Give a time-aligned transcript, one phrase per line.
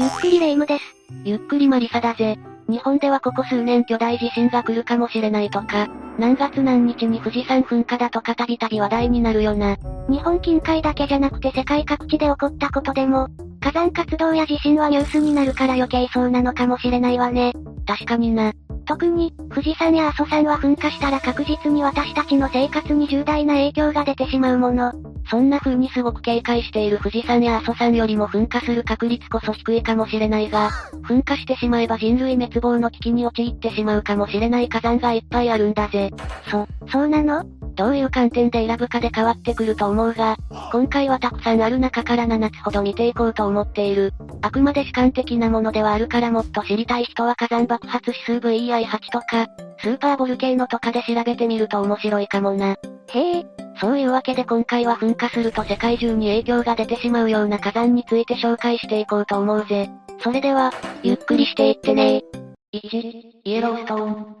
[0.00, 0.84] ゆっくりレ夢ムです。
[1.24, 2.38] ゆっくりマリサだぜ。
[2.70, 5.88] 日本ではここ数年巨大地震が来るかもしれないとか、
[6.18, 9.76] 何月何日に富士山噴火だとかたびたび話題になるよな。
[10.08, 13.28] 日本近海だけじゃなくて世界各地で起こったことでも、
[13.60, 17.52] 火山活動や地震はニュースになるから余計そうなのかもしれないわね。
[17.86, 18.54] 確かにな。
[18.90, 24.92] 特に、富士山や阿蘇山は噴火したら確実に私たちの生活に重大な影響が出てしまうもの。
[25.30, 30.70] そんな風にすごく警戒している富士山や阿蘇山よりも噴火する確率こそ低いかもしれないが、
[31.08, 36.10] 噴火してしまえば人類滅亡の危機に陥ってしまうかもしれない火山がいっぱいあるんだぜ。
[36.50, 37.44] そ、そうなの？
[37.74, 40.36] どういう観点で選ぶかで変わってくると思うが、
[40.72, 44.12] 今回はたくさんある中から7つほど見ていこうと思っている。
[44.42, 49.48] あくまで主観的なものではあるからもっと知りたい人は火山爆発指数 VEI8 とか、
[49.78, 52.76] スーパーボルケーノとかで調べてみると面白いかもな。
[53.12, 53.46] へえ、
[53.80, 59.90] そういうわけで今回は噴火すると世界中に影響が出てしまうような火山について紹介していこうと思うぜ。
[60.22, 60.70] それでは、
[61.02, 62.22] ゆっくりしていってね
[62.74, 62.88] 1、
[63.44, 64.39] イエローストーン。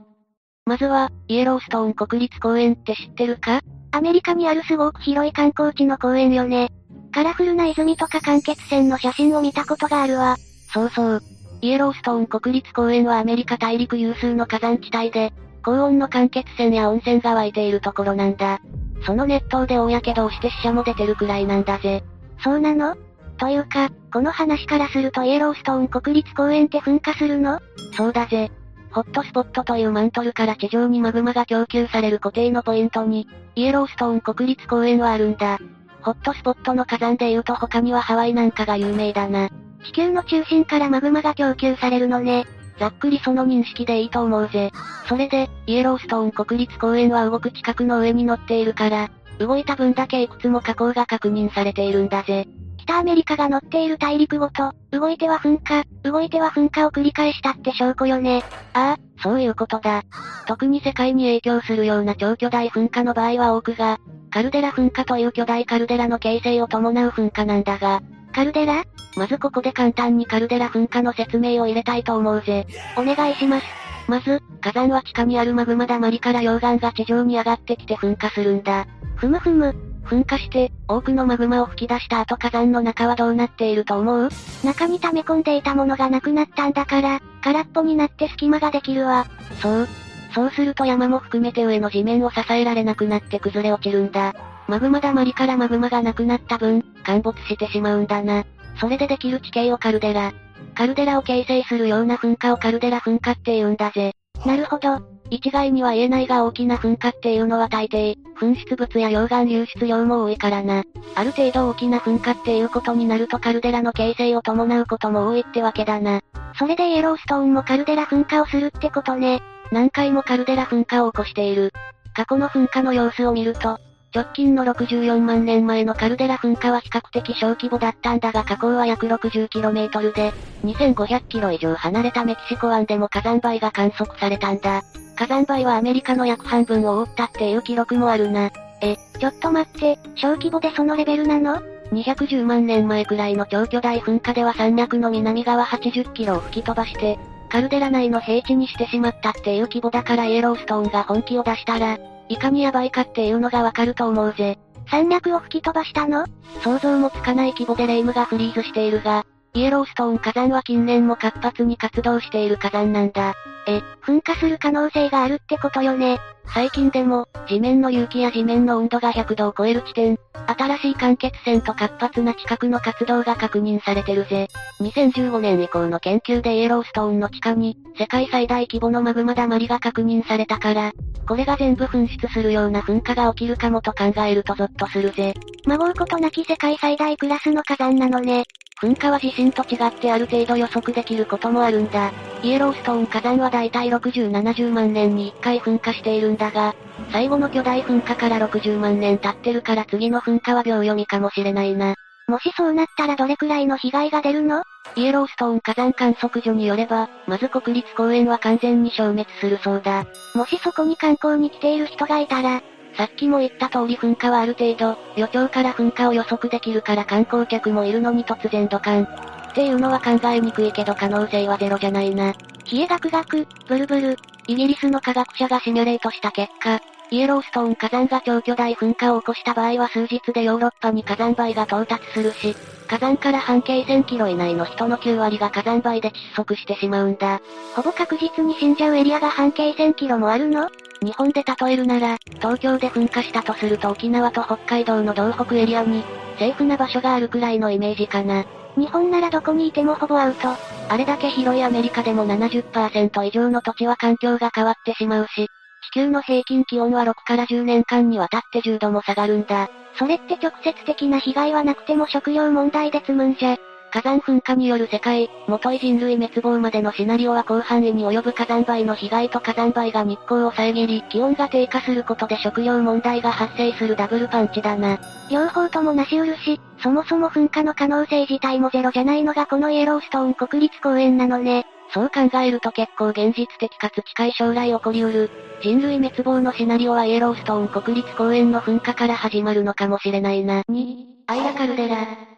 [0.66, 3.60] まずは、イエローストーン国立公園って知ってるか？
[3.92, 6.70] アメリカにあるすごく広い観光地の公園よね。
[7.12, 10.36] カラフルな泉とか間欠泉の写真を見たことがあるわ。
[10.72, 11.22] そうそう。
[11.60, 15.32] イエローストーン国立公園はアメリカ大陸有数の火山地帯で、
[15.64, 18.60] 高温の間欠泉や温泉が湧いているところなんだ。
[19.04, 22.04] その熱湯で大やけどをして死者も出てるくらいなんだぜ。
[22.44, 22.96] そうなの？
[23.38, 27.60] というか、この話からするとイエローストーン国立公園って噴火するの？
[27.96, 28.52] そうだぜ。
[28.92, 35.58] ホットスポットというマントルから地上にマグマが供給される固定のポイントに、イエローストーン国立公園はあるんだ。
[36.02, 39.48] ホットスポットの火山で言うと他にはハワイなんかが有名だな。
[39.84, 42.46] 地球の中心からマグマが供給されるのね。
[42.78, 44.72] ざっくりその認識でいいと思うぜ。
[45.08, 52.48] それで、イエローストーン国立公園は動く近くの上に乗っているから、動いた分だけいくつも火口が確認されているんだぜ。
[52.82, 58.42] 北アメリカが乗っている大陸ごと、動いては噴火、動いては噴火を繰り返したって証拠よね。
[58.72, 60.02] ああ、そういうことだ。
[60.46, 63.98] 特に世界に影響するような超巨大噴火の場合は多くが、
[64.30, 68.00] カルデラ噴火という巨大カルデラの形成を伴う噴火なんだが、
[68.32, 68.84] カルデラ？
[69.16, 72.66] まずここで簡単にカルデラ噴火の説明を入れたいと思うぜ。
[72.96, 73.66] お願いします。
[74.06, 78.86] まず、火山は地下にあるマグマだまりから溶岩が地上に上がってきて噴火するんだ。
[79.16, 79.74] ふむふむ。
[80.10, 84.28] 噴火して、多くのマグマを吹き出した後火山の中はどうなっていると思う？
[84.64, 89.26] 中に溜め込んでいたものがなくなったんだから、空っぽになって隙間ができるわ。
[89.62, 89.88] そう。
[90.34, 94.34] そうすると山も含めて上の地面を支えられなくなって崩れ落ちるんだ。
[94.66, 98.44] マグマだまりからマグマがなくなった分、陥没してしまうんだな。
[98.80, 100.32] それでできる地形をカルデラ。
[100.74, 104.14] カルデラを形成するような噴火をカルデラ噴火って言うんだぜ。
[104.46, 105.00] なるほど。
[105.30, 110.82] 一概には言えないが大きな噴火っていうのは大抵、噴出物や溶岩流出量も多いからな。
[111.14, 116.20] ある程度大きな噴火っていうことになるとカルデラの形成を伴うことも多いってわけだな。
[116.58, 119.40] それでイエローストーンもカルデラ噴火をするってことね。
[119.70, 121.72] 何回もカルデラ噴火を起こしている。
[122.14, 123.78] 過去の噴火の様子を見ると、
[124.12, 130.32] 直近の64万年前のカルデラ噴火は比較的小規模だったんだが火口は約 60km で、
[130.64, 134.82] 2500km 以上離れたメキシコ湾でも火山灰が観測されたんだ。
[135.20, 138.50] 火山灰はアメリカの約半分を覆ったっていう記録もあるな。
[138.80, 141.60] え、ちょっと待って、小規模でそのレベルなの
[141.92, 147.18] ?210 万年前くらいの超巨大噴火では山脈の南側80キロを吹き飛ばして、
[147.50, 151.98] カルデラ内の平地にしてしまったっていう規模だからイエローストーンが本気を出したら、
[152.30, 154.58] いかにヤバいかっていうのがわかると思うぜ。
[154.90, 156.24] 山脈を吹き飛ばしたの？
[156.64, 163.34] 想像もつかない規模でレイムがフリーズしているが、イエローストーン火山は近年も活発に活動している火山なんだ。
[163.66, 166.18] え、噴火する可能性があるってことよね。
[166.54, 174.48] 最近でも、地面の勇気や地面の温度が100度を超える地点、新しい間欠泉と活発な地殻の活動が確認されてるぜ。
[174.80, 180.92] 2015年以降の研究でイエローストーンの地下に、世界最大規模のマグマだまりが確認されたから、
[181.28, 185.34] これが全部噴出するような噴火が起きるかもと考えるとゾッとするぜ。
[185.66, 188.44] 孫うことなき世界最大クラスの火山なのね。
[188.82, 192.12] 噴火は地震と違ってある程度予測できることもあるんだ。
[192.42, 196.74] イエローストーン火山はだいたい60、70万年に1回噴火しているんだが、
[197.12, 201.94] 最後の巨大噴火から60万年経ってるから次の噴火は秒読みかもしれないな。
[202.26, 204.62] もしそうなったらどれくらいの被害が出るの？
[204.96, 210.06] イエローストーン火山観測所によれば、まず国立公園は完全に消滅するそうだ。
[210.34, 212.62] もしそこに観光に来ている人がいたら、
[212.96, 219.04] さっきも言った通り噴火はある程度、予兆から噴火を予測できるから観光客もいるのに突然ドカン。
[219.04, 219.06] っ
[219.54, 222.34] ていうのは考えにくいけど可能性はゼロじゃないな。
[222.70, 224.16] 冷えガクガク、ブルブル。
[224.46, 232.56] イギリスの科学者がシミュレートした結果、イエローストーン火山が超巨大噴火を起こした場合は数日でヨーロッパに火山灰が到達するし、
[232.86, 237.40] 火山から半径1000キロ以内の人の9割が火山灰で窒息してしまうんだ。
[237.74, 240.68] ほぼ確実に死んじゃうエリアが半径1000キロもあるの？
[241.02, 246.04] 日本で例えるなら、東京で噴火したとすると沖縄と北海道の道北エリアに、
[246.38, 248.44] セーフな場所があるくらいのイメージかな。
[248.76, 250.48] 日本ならどこにいてもほぼアウト。
[250.88, 255.48] あれだけ広いアメリカでも70%以上の土地は環境が変わってしまうし、
[255.90, 259.68] 地球の平均気温は6から10年間にわたって10度も下がるんだ。
[259.98, 263.56] それって直接的な被害はなくても食料問題で積むんじゃ。
[263.90, 274.98] 火山噴火による世界、元い人類滅亡までのシナリオは広範囲に及ぶ火山灰の被害と火山灰が日光を遮り、気温が低下することで食料問題が発生するダブルパンチだな。
[275.30, 281.66] 両方ともなし得るし、そもそも噴火の可能性自体もゼロじゃないのがこのイエローストーン国立公園なのね。
[281.92, 285.30] そう考えると結構現実的かつ近い将来起こりうる、
[285.62, 290.62] 人類滅亡のシナリオはイエローストーン国立公園の噴火から始まるのかもしれないな。
[290.68, 292.29] 2、アイラカルデラ。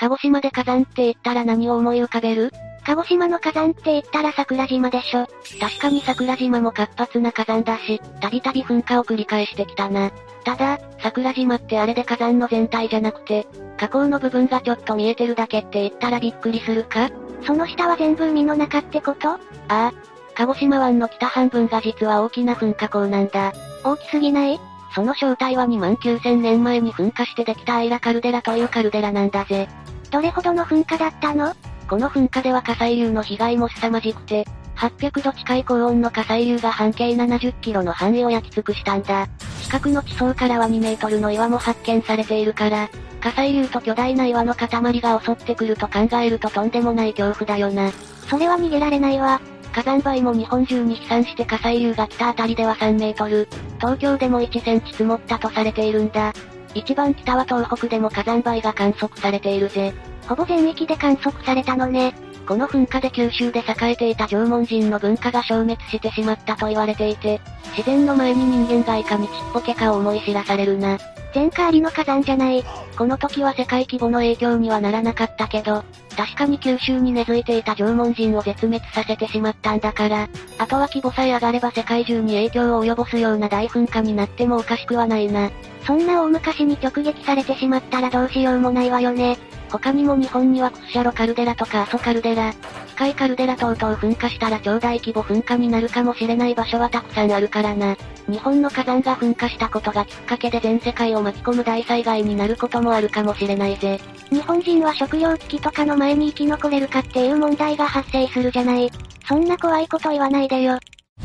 [0.00, 2.52] 鹿児島で火山って言ったら何を思い浮かべる？
[2.86, 5.26] 鹿児島の火山って言ったら桜島でしょ。
[5.60, 10.12] 確かに桜島も活発な火山だし、たびたび噴火を繰り返してきたな。
[10.44, 17.10] ただ、桜島ってあれで火山の全体じゃなくて、火口の部分がちょっと見えてるだけって言ったらびっくりするか？
[17.44, 19.30] その下は全部海の中ってこと？
[19.30, 19.92] ああ。
[20.36, 23.52] 鹿児島湾の北半分が実は大きな噴火口なんだ。
[23.84, 24.60] 大きすぎない？
[24.94, 29.68] その正体は2万9000年前に噴火してできたアイラカルデラというカルデラなんだぜ。
[30.10, 31.54] どれほどの噴火だったの？
[31.88, 34.46] この噴火では火砕流の被害も凄まじくて、
[34.76, 39.28] 800度近い高温の火砕流が半径70キロの範囲を焼き尽くしたんだ。
[39.62, 42.88] 近くの地層からは2メートルの岩も発見されているから、
[43.20, 47.90] 火砕流と巨大な岩の塊が襲ってくると考えるととんでもない恐怖だよな。
[48.28, 49.40] それは逃げられないわ。
[49.78, 56.32] 火山灰も日本中に飛散して火砕流が来たあたりでは3メートル、東京でも1センチ積もったとされているんだ。
[56.74, 59.94] 一番北は東北でも火山灰が観測されているぜ。
[60.26, 62.12] ほぼ全域で観測されたのね。
[62.48, 67.42] この噴火で九州で栄えていた縄文人の文化が消滅してしまったと言われていて、
[67.76, 70.96] 自然の前に人間がいかにちっぽけかを思い知らされるな。
[71.34, 72.64] 前科ありの火山じゃない。
[72.96, 75.84] この時は世界規模の影響にはならなかったけど、
[76.16, 85.50] 確かに九州に根付いていた縄文人を絶滅させてしまったんだから、あとは規模さえ上がれば世界中に影響を及ぼすような大噴火になってもおかしくはないな。
[85.86, 89.36] そんな大昔に直撃されてしまったらどうしようもないわよね。
[89.70, 97.96] 他にも日本にはクッシャロカルデラとかアソカルデラ、機械カルデラ等々噴火したら超大規模噴火になるかもしれない場所はたくさんあるからな。
[98.28, 104.00] 日本の火山が噴火したことがきっかけで全世界を巻き込む大災害になることもあるかもしれないぜ。
[104.30, 108.90] 日本人は食糧危機とかの前に生き残れるかっていう問題が発生するじゃない。
[109.26, 110.78] そんな怖いこと言わないでよ。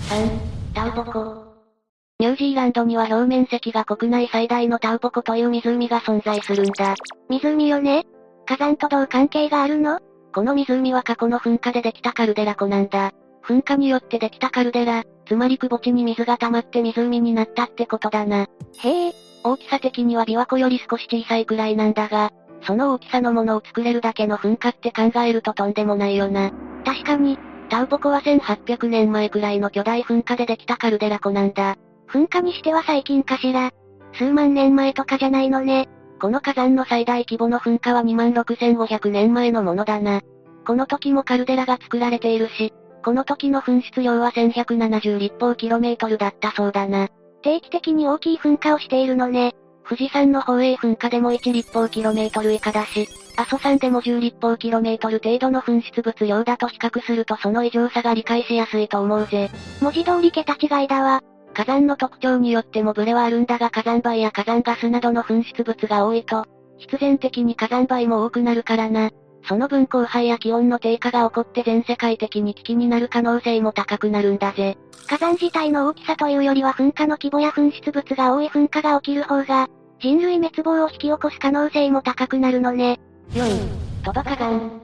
[0.09, 1.53] 3、タウボコ。
[2.19, 6.95] ニュージーランドには表面積が国内最大のタウボコという湖が存在するんだ。
[7.29, 8.05] 湖よね
[8.45, 9.99] 火山とどう関係があるの？
[10.33, 13.11] この湖は過去の噴火でできたカルデラ湖なんだ。
[13.45, 18.47] 噴火によってできたカルデラ、つまり窪地に水が溜まって湖になったってことだな。
[18.79, 19.13] へえ。
[19.43, 22.31] 大きさ的には琵琶湖より少し小さいくらいなんだが、
[22.65, 26.51] その大きさのものを作れるだけの噴火って考えるととんでもないよな。
[26.85, 27.37] 確かに、
[27.69, 31.75] タウボコは1800年前くらいの巨大噴火でできたカルデラ湖なんだ。
[32.09, 33.71] 噴火にしては最近かしら。
[34.13, 35.89] 数万年前とかじゃないのね。
[36.23, 40.21] この火山の最大規模の噴火は26500年前のものだな。
[40.65, 42.71] この時もカルデラが作られているし、
[43.03, 47.09] この時の噴出量は1170立方キロメートルだったそうだな。
[47.41, 49.53] 定期的に大きい噴火をしているのね。
[49.83, 59.49] 富士山の宝永噴火でも1立方キロメートル以下だし、阿蘇山でも10立方キロメートル程度の噴出物量だと比較するとその異常さが理解しやすいと思うぜ。
[59.81, 61.21] 文字通り桁違いだわ。
[61.53, 66.45] 火山の特徴によってもブレはあるんだが火山灰や火山ガスなどの噴出物が多いと、
[66.77, 69.11] 必然的に火山灰も多くなるからな。
[69.45, 74.77] その分降灰や気温の低下が起こって全世界的に危機になる可能性も高くなるんだぜ。
[75.07, 79.67] 火山自体の大きさというよりは噴火の規模や噴出物が多い噴火が起きる方が、
[79.99, 82.99] 人類滅亡を引き起こす可能性も高くなるのね。
[83.33, 84.81] 4位、トバ火山。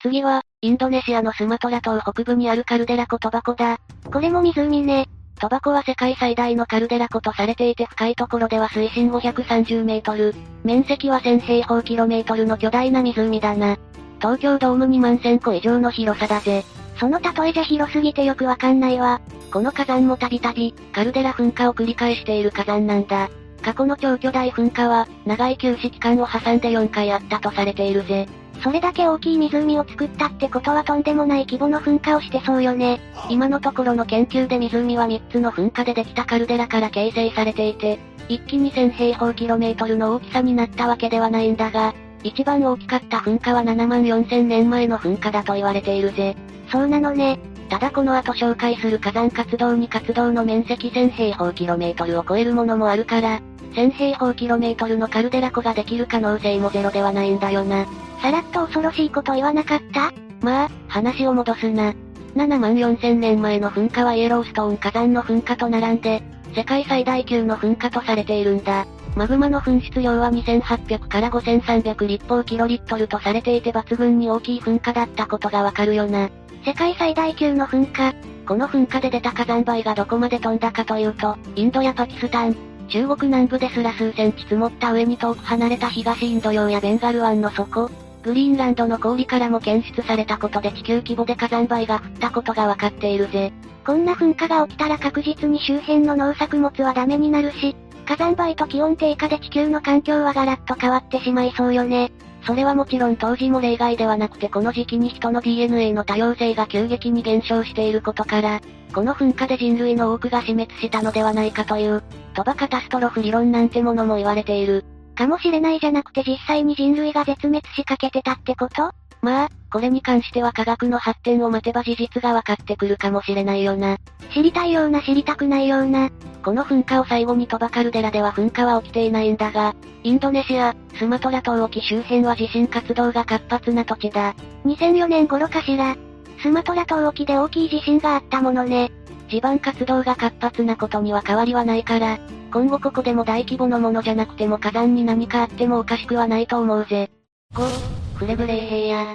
[0.00, 3.78] 次は、インドネシアのスマトラ島北部にあるカルデラ湖トバ湖だ。
[4.12, 5.08] これも湖ね。
[5.38, 13.76] トバ湖は世界最大のカルデラ湖とされていて深いところでは水深530メートル、面積は1000平方キロメートルの巨大な湖だな。
[14.20, 16.64] 東京ドーム2万1000個以上の広さだぜ。
[16.98, 19.20] その例えじゃ広すぎてよくわかんないわ。
[19.52, 23.30] この火山もたびたび、カルデラ噴火を繰り返している火山なんだ。
[23.62, 28.28] 過去の超巨大噴火は、長い休止期間を挟んで4回あったとされているぜ。
[28.62, 33.00] それだけ大きい湖を作ったってことはとんでもない規模の噴火をしてそうよね。
[33.30, 37.98] 今のところの研究で湖は3つの噴火でできたカルデラから形成されていて、
[38.28, 46.36] 一気に1000平方キロメートルの大きさになったわけではないんだが、一番大きかった噴火は7万4000年前の噴火だと言われているぜ。
[46.70, 47.38] そうなのね。
[47.70, 53.40] ただこの後紹介する火山活動に活動の面積1000平方キロメートルを超えるものもあるから、
[53.74, 57.86] 1000平方キロメートルのカルデラ湖ができる可能性もゼロではないんだよな。
[58.20, 60.12] さらっと恐ろしいこと言わなかった？
[60.40, 61.94] まあ、話を戻すな。
[62.34, 66.22] 7万4000年前の噴火はイエローストーン火山の噴火と並んで、
[66.54, 68.86] 世界最大級の噴火とされているんだ。
[69.16, 76.30] マグマの噴出量は2800から5300立方キロリットルとされていて抜群に大きい噴火だったことがわかるよな。
[76.64, 78.14] 世界最大級の噴火。
[78.46, 82.56] この噴火で出た火山灰がどこまで飛んだかというと、インドやパキスタン、
[82.88, 87.90] 中国南部ですら数センチ積もった上に遠く離れた東インド洋やベンガル湾の底、
[88.22, 93.52] グリーンランドの氷からも検出されたことで地球規模で火山灰が降ったことがわかっているぜ。
[93.86, 97.76] こんな噴火が起きたら確実に周辺の農作物はダメになるし、
[98.06, 102.10] 火山灰と気温低下で地球の環境はガラッと変わってしまいそうよね。
[102.48, 108.62] それはもちろん当時も例外ではなくてこの時期に人の DNA の多様性が急激に減少していることから、
[108.94, 112.02] この噴火で人類の多くが死滅したのではないかという、
[112.32, 114.86] 鳥羽カタストロフ理論なんてものも言われている。
[115.14, 118.92] かもしれないじゃなくて実際に人類が絶滅しかけてたってこと？
[119.22, 123.98] まあ、これに関しては科学の発展を待てば事実が分かってくるかもしれないよな。
[124.32, 126.10] 知りたいような知りたくないような。
[126.42, 134.34] この噴火を最後に鳥羽カルデラでは噴火は起きていないんだが、インドネシア、スマトラ島沖周辺は地震活動が活発な土地だ。
[134.64, 135.96] 2004年頃かしら。
[136.40, 138.92] スマトラ島沖で大きい地震があったものね。
[139.28, 142.18] 地盤活動が活発なことには変わりはないから、
[142.52, 147.10] 今後ここでも大規模のものじゃなくても火山に何かあってもおかしくはないと思うぜ。
[147.54, 149.14] 5、フレブレイ平野。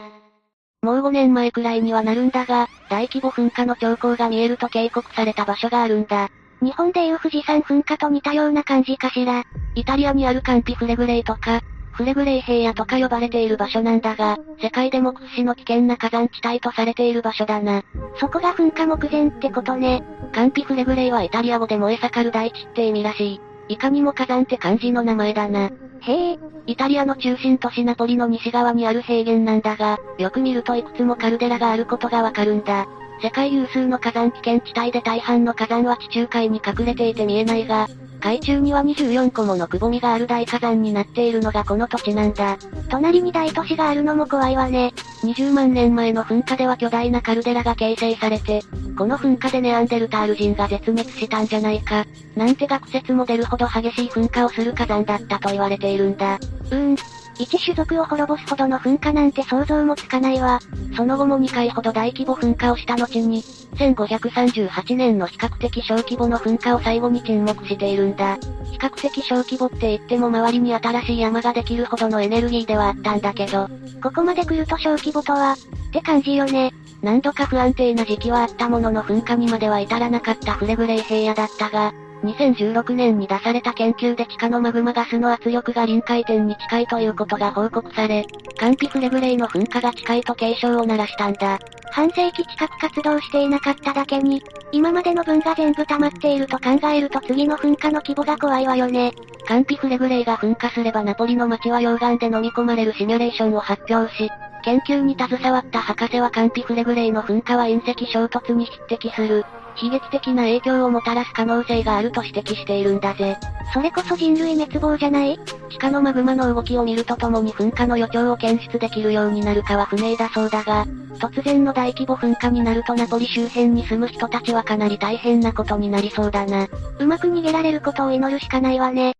[0.81, 6.29] もう5年前くらいにはなるんだが、大規模噴火の兆候が見えると警告された場所があるんだ。
[6.61, 9.43] 日本でいう富士山噴火と似たような感じかしら。
[9.75, 11.59] イタリアにあるカンピフレグレイとか、
[11.91, 17.83] フレグレイ平野とか呼ばれている場所なんだが、世界でも屈指の危険な火山地帯とされている場所だな。
[18.21, 20.01] そこが噴火目前ってことね。
[20.31, 23.41] カンピフレグレイはイタリア語で燃え盛る大地って意味らしい。
[23.67, 25.71] いかにも火山って漢字の名前だな。
[26.01, 26.39] へえ。
[26.65, 32.87] イタリアの中心都市ナポリの西側にある平原なんだが、よく見るといくつもカルデラがあることがわかるんだ。
[33.21, 37.87] 世界有数の火山危険地帯で大半の火山は地中海に隠れていて見えないが、
[38.23, 42.57] 海中には24個ものくぼみがある大火山になっているのがこの土地なんだ。
[42.89, 44.93] 隣に大都市があるのも怖いわね。
[45.25, 48.61] 20万年前の噴火では巨大なカルデラが形成されて、
[48.97, 52.05] この噴火でネアンデルタール人が絶滅したんじゃないか、
[52.37, 56.35] なんて学説も出るほど激しい噴火をする火山だったと言われているんだ。
[56.35, 56.95] うーん、
[57.37, 60.59] 一種族を滅ぼすほどの噴火なんて想像もつかないわ。
[60.95, 63.41] その後も2回ほど大規模噴火をした後に、
[63.75, 68.37] 1538年の比較的小規模の噴火を最後に沈黙しているんだ。
[68.71, 73.67] 比較的小規模って言っても周りに新しい山ができるほどのエネルギーではあったんだけど、
[74.01, 76.73] ここまで来ると小規模とは、って感じよね。
[77.01, 88.25] 何度か不安定な時期はあったものの噴火にまでは至らなかったフレグレイ平野だったが、2016年に出された研究で地下のマグマガスの圧力が臨界点に近いということが報告され、
[88.57, 91.59] カンピフレグレイの噴火が近いと警鐘を鳴らしたんだ。
[91.91, 99.13] 半世紀近く活動していなかっただけに、今までの分が全部溜まっていると考えると次の噴火の規模が怖いわよね。
[99.45, 104.29] カンピフレグレイが噴火すればナポリの街は溶岩で飲み込まれるシミュレーションを発表し、
[104.63, 109.45] 研究に携わった博士はカンピフレグレイの噴火は隕石衝突に匹敵する、
[109.81, 113.37] 悲劇的な影響をもたらす可能性があると指摘しているんだぜ。
[113.73, 115.39] それこそ人類滅亡じゃない？
[115.69, 120.85] 地下のマグマの動きを見るとともに噴火の予兆を検出できるようになるかは不明だそうだが、
[121.17, 126.67] 突然の大規模噴火になるとナポリ周辺に住む人たちはかなり大変なことになりそうだな。
[126.99, 129.13] うまく逃げられることを祈るしかないわね。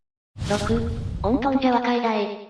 [0.47, 0.91] 6、
[1.23, 2.49] オントンジャワ海外。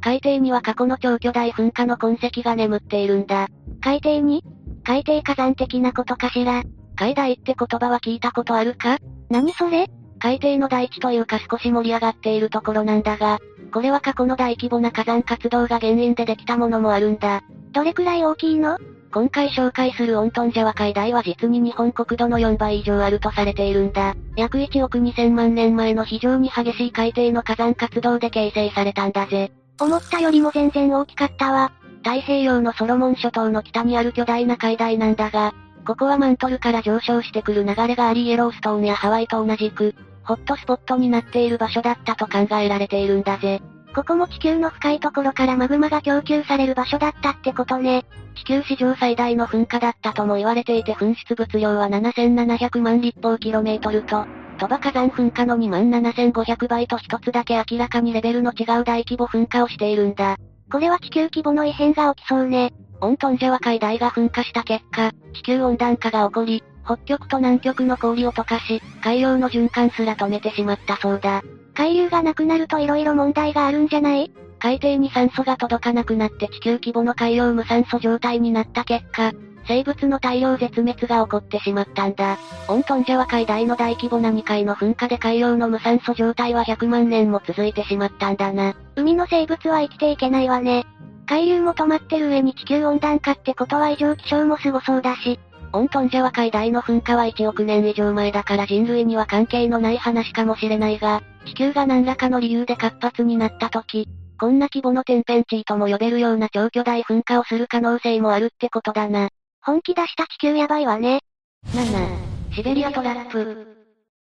[0.00, 3.48] 海底には過去の超巨大噴火の痕跡が眠っているんだ。
[3.80, 4.44] 海底に？
[4.84, 6.62] 海底火山的なことかしら？
[6.96, 8.98] 海大って言葉は聞いたことあるか？
[9.30, 13.40] 何それ海底の大地というか少し盛り上がっているところなんだが、
[13.72, 17.42] これは過去の大規模な火山活動が原因でできたものもあるんだ。
[17.72, 18.78] どれくらい大きいの
[19.12, 24.14] 今回紹介するオントンジャワ海大は実に日本国土の4倍以上あるとされているんだ。
[24.36, 29.52] 約1億2000万年前の非常に激しい海底の火山活動で形成されたんだぜ。
[29.80, 31.72] 思ったよりも全然大きかったわ。
[32.04, 35.52] 太平洋のソロモン諸島の北にある巨大な海大なんだが、
[35.86, 43.60] ここはマントルから上昇してくる流れがありイエローストーンやハワイと同じく、ホットスポットになっている場所だったと考えられているんだぜ。
[43.94, 48.06] ここも地球の深いところからマグマが供給される場所だったってことね。
[48.36, 54.24] 地球史上最大の噴火だったとも言われていて噴出物量は7700万立方キロメートルと、
[54.58, 60.36] 鳥羽火山噴火の2万7500倍と一つだけ明らかにレベルの違う大規模噴火をしているんだ。
[60.70, 62.72] これは地球規模の異変が起きそうね。
[63.02, 71.42] オントンジャワ海大が噴火した結果、地球温暖化が起こり、北極と南極の氷を溶かし、海洋の循環すら止めてしまったそうだ。
[71.74, 74.30] 海流がなくなると色々問題があるんじゃない？
[74.60, 79.32] 海底に酸素が届かなくなって地球規模の海洋無酸素状態になった結果、
[79.66, 82.38] 生物の大量絶滅が起こってしまったんだ。
[82.68, 88.76] オントンジャワ海大の大規模な2回の噴火で海洋の無酸素状態は100万年も続いてしまったんだな。
[88.94, 90.84] 海の生物は生きていけないわね。
[91.32, 95.40] 海流も止まってる上に地球温暖化ってことは異常気象もすごそうだし。
[95.72, 104.06] オントンジャワ海大の噴火は1億年以上前だから人類には関係のない話かもしれないが、地球が何らかの理由で活発になった時、
[104.38, 109.30] こんな規模の天変地異とも呼べるような超巨大噴火をする可能性もあるってことだな。
[109.62, 111.20] 本気出した地球やばいわね。
[111.68, 113.68] 7、シベリアトラップ。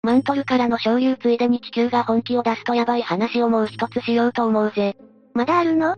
[0.01, 4.97] マントルからの昇流ついでに地球が本気を出すとやばい話をもう一つしようと思うぜ。
[5.35, 5.95] まだあるの？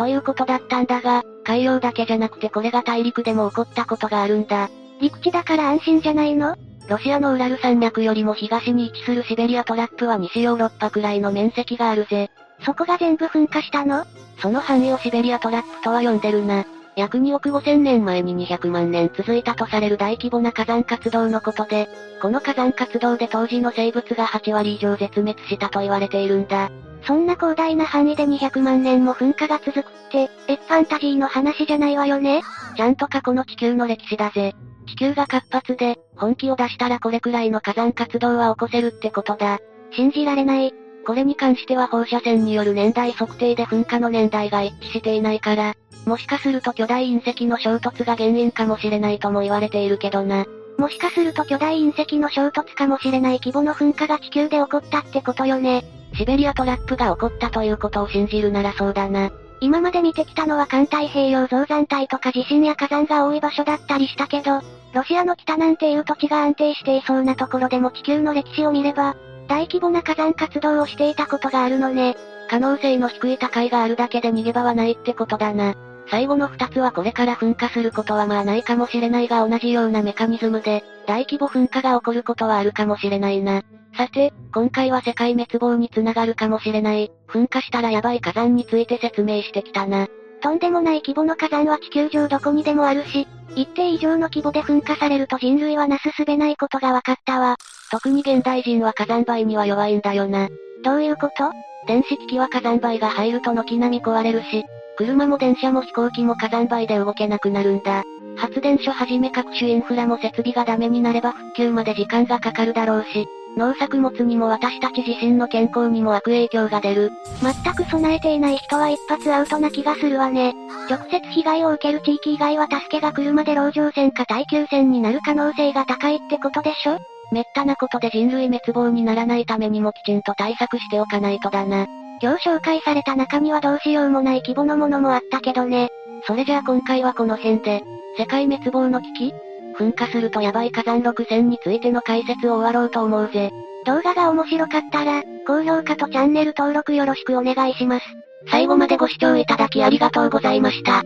[0.00, 4.70] ということだったんだが、海洋だけじゃなくてこれが大陸でも起こったことがあるんだ。
[4.98, 6.56] 陸地だから安心じゃないの？
[6.88, 12.30] ロシアのウラル山脈よりも東に位置するシベリアトラップは西ヨーロッパくらいの面積があるぜ。
[12.64, 14.06] そこが全部噴火したの？
[14.40, 16.64] その範囲をシベリアトラップとは呼んでるな。
[16.96, 21.90] 約2億5千年前に200万年続いたとされる大規模な火山活動のことで、
[22.22, 26.70] この火山活動で当時の生物が8割以上絶滅したと言われているんだ。
[27.06, 32.42] そんな広大な範囲で200万年も噴火が続くって、エファンタジーの話じゃないわよね？
[32.76, 34.54] ちゃんと過去の地球の歴史だぜ。
[34.86, 39.58] 地球が活発で、本気を出したらこれくらいの火山活動は起こせるってことだ。
[39.92, 40.74] 信じられない。
[41.06, 45.74] これに関しては放射線による年代測定で噴火の年代が一致していないから、
[46.06, 50.44] もしかすると巨大隕石の衝突が原因かもしれないとも言われているけどな。
[50.78, 55.84] もしかすると巨大隕石の衝突かもしれない規模の噴火が地球で起こったってことよね。
[56.14, 59.30] シベリアトラップが起こったということを信じるならそうだな。
[59.60, 64.60] 今まで見てきたのは環太平洋増山帯とか地震や火山が多い場所だったりしたけど、
[64.92, 69.16] ロシアの北なんていう土地が安定していそうなところでも地球の歴史を見れば、
[69.48, 72.16] 大規模な火山活動をしていたことがあるのね。
[72.48, 75.74] 可能性の低い高いがあるだけで逃げ場はないってことだな。
[76.10, 83.62] 最後の二つはこれから噴火することはまあないかもしれないが同じようなメカニズムで、大規模噴火が起こることはあるかもしれないな。
[83.96, 90.08] さて、今回は世界滅亡につながるかもしれない、噴火したらヤバい火山について説明してきたな。
[90.42, 97.56] とんでもない規模の火山は地球上どこにでもあるし、一定以上の規模で噴火されると人類はなすすべないことが分かったわ。
[97.90, 100.48] 特に現代人は火山灰には弱いんだよな。
[100.82, 101.52] どういうこと？
[101.86, 104.64] 電子機器は火山灰が入ると軒並み壊れるし、
[104.96, 108.04] 車も電車も飛行機も火山灰で動けなくなるんだ。
[108.36, 117.10] 発電所はじめ各種インフラも設備がダメになれば復旧まで時間がかかるだろうし、農作物にも私たち自身の健康にも悪影響が出る。
[117.42, 120.54] 全く備えていない人は一発アウトな気がするわね。
[120.88, 126.98] 直接被害を受ける地域以外は助けが車で籠城戦か耐久戦になる可能性が高いってことでしょ？
[127.32, 131.86] めったなことで人類滅亡にならないためにもきちんと対策しておかないとだな。
[132.22, 135.88] 今日紹介された中にはどうしようもない規模のものもあったけどね。
[136.26, 137.82] それじゃあ今回はこの辺で、
[138.18, 139.34] 世界滅亡の危機？
[139.78, 143.50] 噴火するとヤバい火山6選についての解説を終わろうと思うぜ。
[143.86, 148.06] 動画が面白かったら、高評価とチャンネル登録よろしくお願いします。
[148.50, 151.02] 最後までご視聴いただきありがとうございました。